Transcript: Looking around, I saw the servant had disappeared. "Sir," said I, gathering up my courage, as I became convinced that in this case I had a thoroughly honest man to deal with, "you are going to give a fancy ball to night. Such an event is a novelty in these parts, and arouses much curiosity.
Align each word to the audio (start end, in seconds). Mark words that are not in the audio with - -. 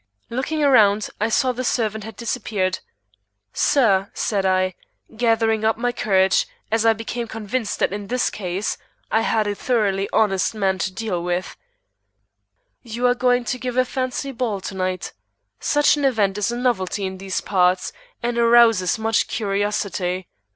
Looking 0.31 0.63
around, 0.63 1.11
I 1.19 1.29
saw 1.29 1.51
the 1.51 1.63
servant 1.63 2.03
had 2.05 2.15
disappeared. 2.15 2.79
"Sir," 3.53 4.09
said 4.15 4.47
I, 4.47 4.73
gathering 5.15 5.63
up 5.63 5.77
my 5.77 5.91
courage, 5.91 6.47
as 6.71 6.87
I 6.87 6.93
became 6.93 7.27
convinced 7.27 7.77
that 7.77 7.93
in 7.93 8.07
this 8.07 8.31
case 8.31 8.79
I 9.11 9.21
had 9.21 9.45
a 9.45 9.53
thoroughly 9.53 10.09
honest 10.11 10.55
man 10.55 10.79
to 10.79 10.91
deal 10.91 11.21
with, 11.21 11.55
"you 12.81 13.05
are 13.05 13.13
going 13.13 13.43
to 13.43 13.59
give 13.59 13.77
a 13.77 13.85
fancy 13.85 14.31
ball 14.31 14.59
to 14.61 14.73
night. 14.73 15.13
Such 15.59 15.95
an 15.97 16.03
event 16.03 16.35
is 16.39 16.51
a 16.51 16.57
novelty 16.57 17.05
in 17.05 17.19
these 17.19 17.39
parts, 17.39 17.93
and 18.23 18.39
arouses 18.39 18.97
much 18.97 19.27
curiosity. 19.27 20.27